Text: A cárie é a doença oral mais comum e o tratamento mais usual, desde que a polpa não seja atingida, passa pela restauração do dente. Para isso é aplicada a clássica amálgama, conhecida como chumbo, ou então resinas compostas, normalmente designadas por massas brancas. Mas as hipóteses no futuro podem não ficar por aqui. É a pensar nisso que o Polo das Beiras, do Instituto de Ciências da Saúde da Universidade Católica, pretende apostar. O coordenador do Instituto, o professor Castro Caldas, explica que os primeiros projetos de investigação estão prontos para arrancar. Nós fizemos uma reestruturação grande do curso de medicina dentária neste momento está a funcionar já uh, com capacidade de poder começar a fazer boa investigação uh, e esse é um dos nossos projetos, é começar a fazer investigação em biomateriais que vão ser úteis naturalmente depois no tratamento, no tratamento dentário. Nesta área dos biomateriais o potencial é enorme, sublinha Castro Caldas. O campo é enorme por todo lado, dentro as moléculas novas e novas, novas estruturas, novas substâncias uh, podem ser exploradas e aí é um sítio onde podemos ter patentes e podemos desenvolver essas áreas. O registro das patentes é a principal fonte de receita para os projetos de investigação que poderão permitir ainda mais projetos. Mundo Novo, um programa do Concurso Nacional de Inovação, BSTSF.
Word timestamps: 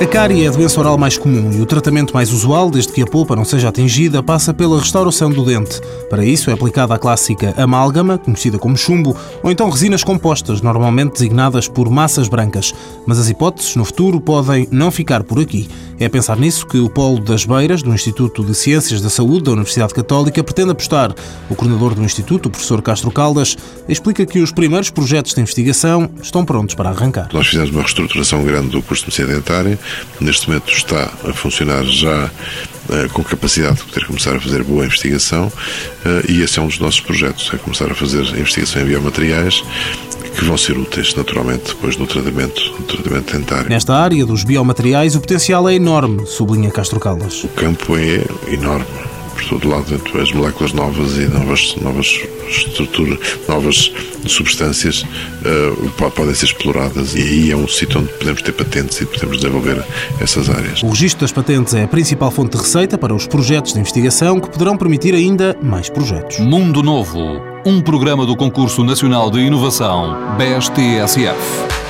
A 0.00 0.06
cárie 0.06 0.44
é 0.44 0.46
a 0.46 0.52
doença 0.52 0.78
oral 0.78 0.96
mais 0.96 1.18
comum 1.18 1.50
e 1.52 1.60
o 1.60 1.66
tratamento 1.66 2.14
mais 2.14 2.32
usual, 2.32 2.70
desde 2.70 2.92
que 2.92 3.02
a 3.02 3.06
polpa 3.06 3.34
não 3.34 3.44
seja 3.44 3.68
atingida, 3.68 4.22
passa 4.22 4.54
pela 4.54 4.78
restauração 4.78 5.28
do 5.28 5.44
dente. 5.44 5.80
Para 6.08 6.24
isso 6.24 6.50
é 6.50 6.52
aplicada 6.52 6.94
a 6.94 6.98
clássica 6.98 7.52
amálgama, 7.56 8.16
conhecida 8.16 8.58
como 8.58 8.76
chumbo, 8.76 9.16
ou 9.42 9.50
então 9.50 9.68
resinas 9.68 10.04
compostas, 10.04 10.62
normalmente 10.62 11.14
designadas 11.14 11.66
por 11.66 11.90
massas 11.90 12.28
brancas. 12.28 12.72
Mas 13.06 13.18
as 13.18 13.28
hipóteses 13.28 13.74
no 13.74 13.84
futuro 13.84 14.20
podem 14.20 14.68
não 14.70 14.92
ficar 14.92 15.24
por 15.24 15.40
aqui. 15.40 15.68
É 15.98 16.06
a 16.06 16.10
pensar 16.10 16.36
nisso 16.36 16.64
que 16.64 16.78
o 16.78 16.88
Polo 16.88 17.18
das 17.18 17.44
Beiras, 17.44 17.82
do 17.82 17.92
Instituto 17.92 18.44
de 18.44 18.54
Ciências 18.54 19.00
da 19.00 19.10
Saúde 19.10 19.46
da 19.46 19.50
Universidade 19.50 19.92
Católica, 19.92 20.44
pretende 20.44 20.70
apostar. 20.70 21.12
O 21.50 21.56
coordenador 21.56 21.96
do 21.96 22.04
Instituto, 22.04 22.46
o 22.46 22.50
professor 22.50 22.80
Castro 22.80 23.10
Caldas, 23.10 23.56
explica 23.88 24.24
que 24.24 24.38
os 24.38 24.52
primeiros 24.52 24.90
projetos 24.90 25.34
de 25.34 25.40
investigação 25.40 26.08
estão 26.22 26.44
prontos 26.44 26.76
para 26.76 26.90
arrancar. 26.90 27.28
Nós 27.32 27.48
fizemos 27.48 27.70
uma 27.70 27.80
reestruturação 27.80 28.44
grande 28.44 28.68
do 28.68 28.80
curso 28.80 29.02
de 29.02 29.08
medicina 29.08 29.34
dentária 29.34 29.76
neste 30.20 30.48
momento 30.48 30.72
está 30.72 31.10
a 31.28 31.32
funcionar 31.32 31.84
já 31.84 32.26
uh, 32.26 33.08
com 33.12 33.22
capacidade 33.22 33.76
de 33.76 33.84
poder 33.84 34.06
começar 34.06 34.36
a 34.36 34.40
fazer 34.40 34.62
boa 34.62 34.84
investigação 34.84 35.46
uh, 35.46 36.30
e 36.30 36.42
esse 36.42 36.58
é 36.58 36.62
um 36.62 36.66
dos 36.66 36.78
nossos 36.78 37.00
projetos, 37.00 37.50
é 37.52 37.56
começar 37.56 37.90
a 37.90 37.94
fazer 37.94 38.22
investigação 38.36 38.82
em 38.82 38.86
biomateriais 38.86 39.62
que 40.36 40.44
vão 40.44 40.56
ser 40.56 40.78
úteis 40.78 41.14
naturalmente 41.14 41.68
depois 41.68 41.96
no 41.96 42.06
tratamento, 42.06 42.60
no 42.78 42.84
tratamento 42.84 43.36
dentário. 43.36 43.68
Nesta 43.68 43.94
área 43.94 44.24
dos 44.24 44.44
biomateriais 44.44 45.16
o 45.16 45.20
potencial 45.20 45.68
é 45.68 45.74
enorme, 45.74 46.26
sublinha 46.26 46.70
Castro 46.70 47.00
Caldas. 47.00 47.42
O 47.44 47.48
campo 47.48 47.96
é 47.96 48.24
enorme 48.52 48.86
por 49.38 49.48
todo 49.48 49.68
lado, 49.68 49.84
dentro 49.84 50.20
as 50.20 50.32
moléculas 50.32 50.72
novas 50.72 51.16
e 51.16 51.26
novas, 51.28 51.76
novas 51.80 52.20
estruturas, 52.48 53.18
novas 53.48 53.92
substâncias 54.26 55.02
uh, 55.02 56.10
podem 56.10 56.34
ser 56.34 56.46
exploradas 56.46 57.14
e 57.14 57.22
aí 57.22 57.50
é 57.52 57.56
um 57.56 57.68
sítio 57.68 58.00
onde 58.00 58.12
podemos 58.14 58.42
ter 58.42 58.52
patentes 58.52 59.00
e 59.00 59.06
podemos 59.06 59.38
desenvolver 59.38 59.84
essas 60.20 60.50
áreas. 60.50 60.82
O 60.82 60.88
registro 60.88 61.20
das 61.20 61.32
patentes 61.32 61.74
é 61.74 61.84
a 61.84 61.88
principal 61.88 62.30
fonte 62.30 62.56
de 62.56 62.62
receita 62.62 62.98
para 62.98 63.14
os 63.14 63.26
projetos 63.26 63.72
de 63.72 63.80
investigação 63.80 64.40
que 64.40 64.50
poderão 64.50 64.76
permitir 64.76 65.14
ainda 65.14 65.56
mais 65.62 65.88
projetos. 65.88 66.38
Mundo 66.40 66.82
Novo, 66.82 67.40
um 67.64 67.80
programa 67.80 68.26
do 68.26 68.36
Concurso 68.36 68.82
Nacional 68.82 69.30
de 69.30 69.38
Inovação, 69.40 70.36
BSTSF. 70.36 71.87